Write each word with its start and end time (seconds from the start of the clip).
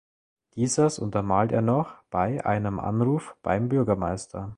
Dieses 0.55 0.97
untermalt 0.97 1.51
er 1.51 1.61
noch 1.61 2.01
bei 2.09 2.43
einem 2.43 2.79
Anruf 2.79 3.35
beim 3.43 3.69
Bürgermeister. 3.69 4.49